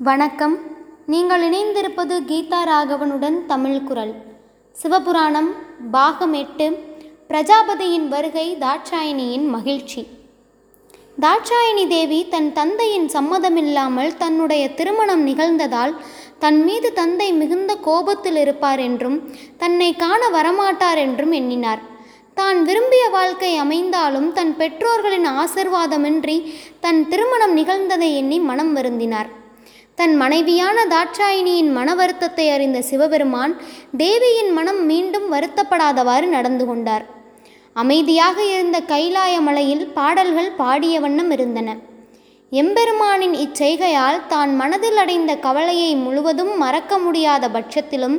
வணக்கம். 0.00 0.54
நீங்கள் 1.12 1.42
இணைந்திருப்பது 1.42 2.14
கீதா 2.30 2.58
ராகவனுடன் 2.70 3.36
தமிழ் 3.46 3.84
குரல். 3.84 4.12
சிவபுராணம் 4.76 5.48
பாகம் 5.94 6.32
எட்டு 6.32 6.66
பிரஜாபதியின் 7.28 8.04
வருகை 8.08 8.44
தாட்சாயணியின் 8.64 9.46
மகிழ்ச்சி. 9.54 10.02
தாட்சாயணி 11.24 11.84
தேவி 11.94 12.18
தன் 12.34 12.52
தந்தையின் 12.58 13.08
சம்மதமில்லாமல் 13.14 14.12
தன்னுடைய 14.16 14.66
திருமணம் 14.80 15.24
நிகழ்ந்ததால் 15.28 15.94
தன் 16.44 16.60
மீது 16.64 16.90
தந்தை 16.92 17.32
மிகுந்த 17.32 17.74
கோபத்தில் 17.88 18.36
இருப்பார் 18.36 18.78
என்றும் 18.78 19.18
தன்னை 19.56 19.90
காண 19.96 20.28
வரமாட்டார் 20.36 21.02
என்றும் 21.06 21.32
எண்ணினார். 21.32 21.82
தான் 22.34 22.60
விரும்பிய 22.62 23.06
வாழ்க்கை 23.08 23.56
அமைந்தாலும் 23.56 24.28
தன் 24.32 24.56
பெற்றோர்களின் 24.56 25.26
ஆசிர்வாதமின்றி 25.40 26.38
தன் 26.80 27.02
திருமணம் 27.08 27.56
நிகழ்ந்ததை 27.56 28.10
எண்ணி 28.20 28.40
மனம் 28.50 28.76
வருந்தினார். 28.76 29.30
தன் 29.98 30.14
மனைவியான 30.22 30.78
தாட்சாயினியின் 30.92 31.70
மன 31.76 31.88
வருத்தத்தை 32.00 32.46
அறிந்த 32.54 32.78
சிவபெருமான் 32.88 33.52
தேவியின் 34.02 34.50
மனம் 34.52 34.80
மீண்டும் 34.90 35.26
வருத்தப்படாதவாறு 35.32 36.26
நடந்து 36.34 36.64
கொண்டார். 36.66 37.04
அமைதியாக 37.76 38.38
இருந்த 38.52 38.78
கைலாய 38.92 39.34
மலையில் 39.46 39.84
பாடல்கள் 39.96 40.50
பாடிய 40.60 41.00
வண்ணம் 41.00 41.30
இருந்தன. 41.36 41.68
எம்பெருமானின் 42.52 43.34
இச்செய்கையால் 43.44 44.20
தான் 44.28 44.52
மனதில் 44.60 45.00
அடைந்த 45.02 45.32
கவலையை 45.46 45.90
முழுவதும் 46.04 46.52
மறக்க 46.64 46.98
முடியாத 46.98 47.48
பட்சத்திலும் 47.56 48.16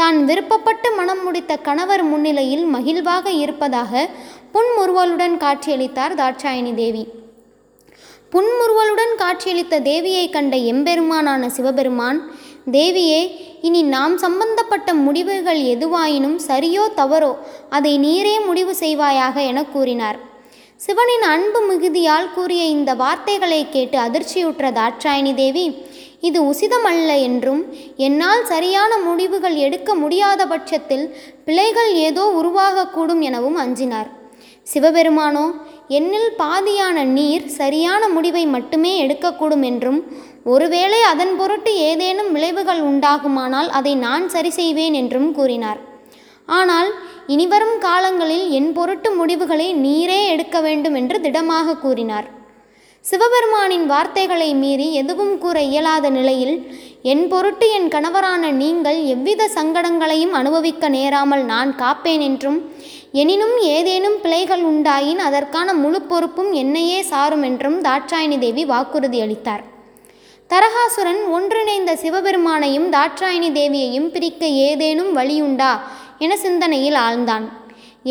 தான் 0.00 0.18
விருப்பப்பட்டு 0.30 0.90
மனம் 1.00 1.22
முடித்த 1.26 1.52
கணவர் 1.68 2.04
முன்னிலையில் 2.12 2.66
மகிழ்வாக 2.74 3.26
இருப்பதாக 3.44 4.08
புன்முறுவலுடன் 4.54 5.38
காட்சியளித்தார் 5.44 6.18
தாட்சாயணி 6.22 6.74
தேவி. 6.74 7.04
புன்முறுவலுடன் 8.36 9.12
காட்சியளித்த 9.20 9.74
தேவியை 9.80 10.24
கண்ட 10.30 10.54
எம்பெருமானான 10.70 11.46
சிவபெருமான் 11.46 12.18
தேவியே 12.74 13.20
இனி 13.66 13.80
நாம் 13.92 14.16
சம்பந்தப்பட்ட 14.24 14.88
முடிவுகள் 14.94 15.60
எதுவாயினும் 15.74 16.36
சரியோ 16.48 16.84
தவறோ 16.96 17.30
அதை 17.76 17.92
நீரே 17.98 18.34
முடிவு 18.48 18.74
செய்வாயாக 18.80 19.36
என 19.50 19.62
கூறினார். 19.64 20.18
சிவனின் 20.76 21.26
அன்பு 21.34 21.62
மிகுதியால் 21.70 22.28
கூறிய 22.34 22.64
இந்த 22.64 22.94
வார்த்தைகளை 22.94 23.62
கேட்டு 23.68 23.98
அதிர்ச்சியுற்ற 23.98 24.72
தாட்சாயணி 24.80 25.34
தேவி 25.34 25.66
இது 26.20 26.38
உசிதமல்ல 26.52 27.10
என்றும் 27.28 27.64
என்னால் 28.08 28.44
சரியான 28.44 28.98
முடிவுகள் 28.98 29.56
எடுக்க 29.66 29.94
முடியாத 29.94 30.46
பட்சத்தில் 30.46 31.06
பிழைகள் 31.44 31.92
ஏதோ 32.08 32.26
உருவாகக்கூடும் 32.42 33.24
எனவும் 33.30 33.58
அஞ்சினார். 33.64 34.10
சிவபெருமானோ 34.66 35.46
என்னில் 35.98 36.30
பாதியான 36.38 37.04
நீர் 37.16 37.44
சரியான 37.58 38.02
முடிவை 38.14 38.44
மட்டுமே 38.54 38.92
எடுக்கக்கூடும் 39.02 39.64
என்றும் 39.70 40.00
ஒருவேளை 40.54 41.00
அதன் 41.10 41.34
பொருட்டு 41.40 41.72
ஏதேனும் 41.90 42.30
விளைவுகள் 42.36 42.80
உண்டாகுமானால் 42.90 43.68
அதை 43.78 43.92
நான் 44.06 44.24
சரி 44.34 44.50
செய்வேன் 44.50 44.96
என்றும் 45.00 45.28
கூறினார். 45.38 45.80
ஆனால் 46.48 46.90
இனிவரும் 47.34 47.76
காலங்களில் 47.78 48.46
என் 48.58 48.70
பொருட்டு 48.72 49.10
முடிவுகளை 49.20 49.68
நீரே 49.84 50.20
எடுக்க 50.32 50.56
வேண்டும் 50.60 50.96
என்று 51.00 51.16
திடமாக 51.20 51.78
கூறினார். 51.84 52.26
சிவபெருமானின் 53.04 53.86
வார்த்தைகளை 53.92 54.50
மீறி 54.60 54.86
எதுவும் 55.00 55.34
கூற 55.38 55.56
இயலாத 55.70 56.06
நிலையில் 56.10 56.56
என் 57.12 57.24
பொருட்டு 57.32 57.66
என் 57.78 57.88
கணவரான 57.88 58.50
நீங்கள் 58.62 58.98
எவ்வித 59.14 59.42
சங்கடங்களையும் 59.56 60.34
அனுபவிக்க 60.40 60.88
நேராமல் 60.96 61.44
நான் 61.52 61.70
காப்பேன் 61.82 62.24
என்றும் 62.28 62.58
எனினும் 63.20 63.56
ஏதேனும் 63.74 64.16
பிழைகள் 64.22 64.62
உண்டாயின் 64.70 65.20
அதற்கான 65.26 65.68
முழு 65.74 65.98
பொறுப்பும் 66.02 66.50
என்னையே 66.52 66.98
சாரும் 67.02 67.42
என்றும் 67.42 67.78
தாட்சாயணி 67.82 68.36
தேவி 68.38 68.64
வாக்குறுதி 68.64 69.18
அளித்தார். 69.24 69.62
தரகாசுரன் 70.50 71.22
ஒன்றிணைந்த 71.36 71.92
சிவபெருமானையும் 72.02 72.88
தாட்சாயணி 72.96 73.48
தேவியையும் 73.58 74.08
பிரிக்க 74.14 74.46
ஏதேனும் 74.66 75.12
வழியுண்டா 75.16 75.72
என 76.18 76.36
சிந்தனையில் 76.36 76.98
ஆழ்ந்தான். 77.06 77.46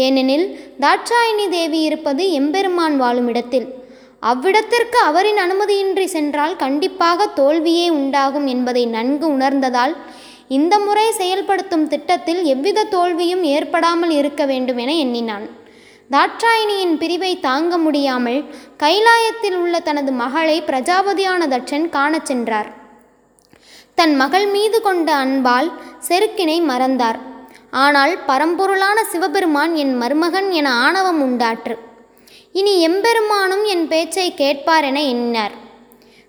ஏனெனில் 0.05 0.47
தாட்சாயணி 0.79 1.47
தேவி 1.49 1.81
இருப்பது 1.81 2.23
எம்பெருமான் 2.39 2.97
வாழும் 2.97 3.27
இடத்தில். 3.27 3.67
அவ்விடத்திற்கு 4.31 4.99
அவரின் 5.09 5.39
அனுமதியின்றி 5.45 6.07
சென்றால் 6.15 6.55
கண்டிப்பாக 6.55 7.27
தோல்வியே 7.39 7.87
உண்டாகும் 7.99 8.47
என்பதை 8.47 8.85
நன்கு 8.95 9.27
உணர்ந்ததால் 9.37 9.95
இந்த 10.47 10.79
முறை 10.79 11.11
செயல்படுத்தும் 11.11 11.87
திட்டத்தில் 11.87 12.43
எவ்வித 12.43 12.83
தோல்வியும் 12.83 13.43
ஏற்படாமல் 13.43 14.09
இருக்க 14.09 14.45
வேண்டும் 14.45 14.77
என 14.77 14.93
எண்ணினான். 14.93 15.45
தாட்சாயினியின் 16.11 16.95
பிரிவை 16.97 17.39
தாங்க 17.39 17.77
முடியாமல் 17.77 18.43
கைலாயத்தில் 18.83 19.57
உள்ள 19.61 19.79
தனது 19.79 20.11
மகளை 20.11 20.61
பிரஜாபதியான 20.61 21.47
தட்சன் 21.47 21.89
காணச் 21.89 22.25
சென்றார். 22.25 22.69
தன் 23.95 24.15
மகள் 24.15 24.47
மீது 24.47 24.81
கொண்ட 24.81 25.15
அன்பால் 25.15 25.71
செருக்கினை 26.07 26.61
மறந்தார். 26.61 27.19
ஆனால் 27.71 28.17
பரம்பொருளான 28.27 28.97
சிவபெருமான் 29.11 29.75
என் 29.75 29.97
மருமகன் 29.97 30.51
என 30.51 30.73
ஆணவம் 30.73 31.21
உண்டாற்று. 31.21 31.77
இனி 32.51 32.87
எம்பெருமானும் 32.87 33.63
என் 33.63 33.87
பேச்சை 33.87 34.33
கேட்பார் 34.33 34.83
என 34.83 35.01
எண்ணினார். 35.01 35.55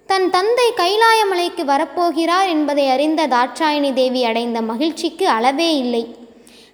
தன் 0.07 0.31
தந்தை 0.31 0.73
கைலாயமலைக்கு 0.77 1.63
வரப்போகிறார் 1.65 2.49
என்பதை 2.49 2.89
அறிந்த 2.89 3.27
தாட்சாயணி 3.27 3.93
தேவி 3.93 4.25
அடைந்த 4.25 4.63
மகிழ்ச்சிக்கு 4.63 5.29
அளவே 5.29 5.77
இல்லை. 5.77 6.17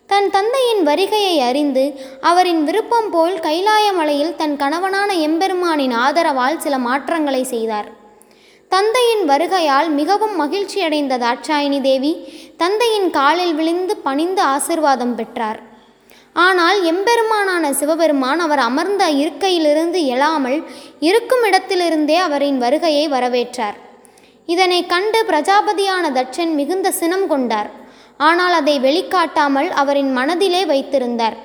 தன் 0.06 0.31
தந்தையின் 0.31 0.82
வருகையை 0.82 1.41
அறிந்து 1.41 1.84
அவரின் 2.21 2.65
விருப்பம் 2.65 3.10
போல் 3.10 3.34
கைலாயமலையில் 3.34 4.34
தன் 4.34 4.56
கணவனான 4.56 5.12
எம்பெருமானின் 5.15 5.92
ஆதரவால் 5.92 6.59
சில 6.59 6.78
மாற்றங்களை 6.78 7.42
செய்தார். 7.44 7.88
தந்தையின் 8.69 9.25
வருகையால் 9.28 9.88
மிகவும் 9.88 10.37
மகிழ்ச்சியடைந்த 10.41 11.19
தாட்சாயணி 11.19 11.81
தேவி 11.81 12.15
தந்தையின் 12.56 13.10
காலில் 13.10 13.54
விழுந்து 13.54 13.97
பணிந்து 13.97 14.42
ஆசிர்வாதம் 14.42 15.15
பெற்றார். 15.15 15.60
ஆனால் 16.37 16.78
எம்பெருமானான 16.91 17.70
சிவபெருமான் 17.78 18.41
அவர் 18.44 18.62
அமர்ந்த 18.69 19.04
இருக்கையிலிருந்து 19.22 19.98
எழாமல் 20.15 20.59
இருக்கும் 21.09 21.44
இடத்திலிருந்தே 21.48 22.16
அவரின் 22.26 22.59
வருகையை 22.59 23.04
வரவேற்றார். 23.15 23.78
இதனை 24.48 24.78
கண்டு 24.92 25.19
பிரஜாபதியான 25.31 26.04
தட்சன் 26.19 26.53
மிகுந்த 26.59 26.91
சினம் 27.00 27.26
கொண்டார். 27.32 27.71
ஆனால் 28.16 28.54
அதை 28.60 28.76
வெளிக்காட்டாமல் 28.87 29.69
அவரின் 29.82 30.12
மனதிலே 30.19 30.62
வைத்திருந்தார். 30.72 31.37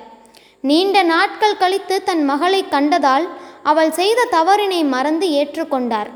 நீண்ட 0.60 0.96
நாட்கள் 1.12 1.60
கழித்து 1.62 1.96
தன் 2.08 2.24
மகளை 2.30 2.62
கண்டதால் 2.74 3.26
அவள் 3.62 3.92
செய்த 3.98 4.26
தவறினை 4.36 4.80
மறந்து 4.94 5.26
ஏற்றுக்கொண்டார். 5.40 6.10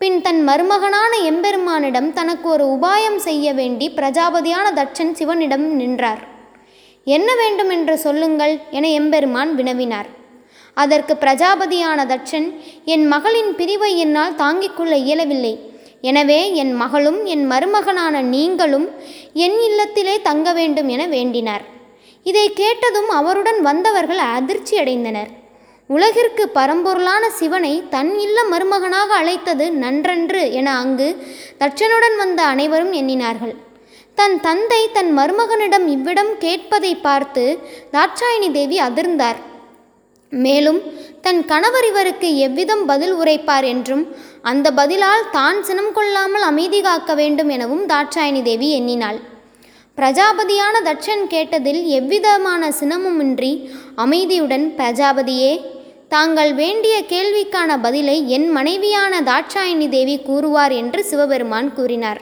பின் 0.00 0.18
தன் 0.24 0.40
மருமகனான 0.48 1.12
எம்பெருமானிடம் 1.30 2.08
தனக்கு 2.12 2.48
ஒரு 2.54 2.64
உபாயம் 2.74 3.20
செய்ய 3.26 3.52
வேண்டி 3.52 3.88
பிரஜாபதியான 3.98 4.72
தட்சன் 4.78 5.14
சிவனிடம் 5.20 5.66
நின்றார். 5.80 6.22
என்ன 7.14 7.28
வேண்டும் 7.40 7.70
என்று 7.76 7.94
சொல்லுங்கள் 8.04 8.54
என 8.76 8.86
எம்பெருமான் 8.98 9.52
வினவினார். 9.58 10.08
அதற்கு 10.76 11.14
பிரஜாபதியான 11.22 12.00
தட்சன் 12.12 12.48
என் 12.94 13.04
மகளின் 13.12 13.50
பிரிவை 13.58 13.90
என்னால் 14.04 14.38
தாங்கிக் 14.42 14.76
கொள்ள 14.78 14.94
இயலவில்லை. 15.06 15.54
எனவே 16.10 16.40
என் 16.62 16.72
மகளும் 16.80 17.20
என் 17.34 17.44
மருமகனான 17.52 18.14
நீங்களும் 18.34 18.88
என் 19.44 19.56
இல்லத்திலே 19.68 20.14
தங்க 20.28 20.52
வேண்டும் 20.58 20.88
என 20.94 21.02
வேண்டினார். 21.14 21.64
இதை 22.26 22.46
கேட்டதும் 22.60 23.10
அவருடன் 23.18 23.60
வந்தவர்கள் 23.68 24.22
அதிர்ச்சி 24.38 24.74
அடைந்தனர். 24.82 25.30
உலகிற்கு 25.90 26.44
பரம்பொருளான 26.54 27.24
சிவனை 27.40 27.74
தன் 27.94 28.12
இல்ல 28.24 28.38
மருமகனாக 28.52 29.10
அழைத்தது 29.20 29.66
நன்றன்று 29.82 30.42
என 30.60 30.68
அங்கு 30.82 31.08
தட்சனுடன் 31.60 32.16
வந்த 32.22 32.40
அனைவரும் 32.52 32.92
எண்ணினார்கள். 33.00 33.54
தன் 34.18 34.36
தந்தை 34.46 34.82
தன் 34.96 35.10
மருமகனிடம் 35.18 35.86
இவ்விடம் 35.94 36.32
கேட்பதை 36.44 36.92
பார்த்து 37.06 37.44
தாட்சாயணி 37.94 38.48
தேவி 38.56 38.78
அதிர்ந்தார். 38.86 39.38
மேலும் 40.32 40.80
தன் 41.24 41.40
கணவர் 41.50 41.86
இவருக்கு 41.90 42.28
எவ்விதம் 42.46 42.84
பதில் 42.90 43.14
உரைப்பார் 43.20 43.66
என்றும் 43.72 44.04
அந்த 44.50 44.66
பதிலால் 44.78 45.24
தான் 45.36 45.58
சினம் 45.68 45.92
கொள்ளாமல் 45.96 46.44
அமைதி 46.50 46.80
காக்க 46.86 47.14
வேண்டும் 47.20 47.50
எனவும் 47.56 47.84
தாட்சாயணி 47.92 48.42
தேவி 48.48 48.68
எண்ணினாள். 48.78 49.18
பிரஜாபதியான 49.98 50.76
தட்சன் 50.88 51.24
கேட்டதில் 51.32 51.82
எவ்விதமான 51.98 52.62
சினமுமின்றி 52.80 53.52
அமைதியுடன் 54.04 54.66
பிரஜாபதியே 54.78 55.52
தாங்கள் 56.14 56.52
வேண்டிய 56.62 56.96
கேள்விக்கான 57.12 57.70
பதிலை 57.84 58.16
என் 58.36 58.48
மனைவியான 58.56 59.20
தாட்சாயணி 59.30 59.88
தேவி 59.96 60.16
கூறுவார் 60.28 60.74
என்று 60.80 61.00
சிவபெருமான் 61.10 61.70
கூறினார். 61.78 62.20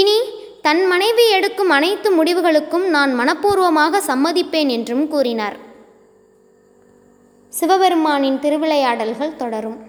இனி 0.00 0.18
தன் 0.66 0.86
மனைவி 0.86 1.30
எடுக்கும் 1.30 1.70
அனைத்து 1.70 2.08
முடிவுகளுக்கும் 2.12 2.86
நான் 2.88 3.18
மனப்பூர்வமாக 3.18 4.00
சம்மதிப்பேன் 4.06 4.68
என்றும் 4.68 5.08
கூறினார். 5.08 5.56
சிவபெருமானின் 7.48 8.38
திருவிளையாடல்கள் 8.38 9.36
தொடரும். 9.36 9.85